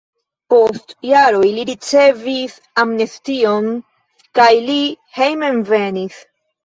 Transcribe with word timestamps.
Post 0.51 0.95
jaroj 1.09 1.49
li 1.57 1.65
ricevis 1.69 2.55
amnestion 2.85 3.69
kaj 4.41 4.51
li 4.71 4.79
hejmenvenis. 5.19 6.19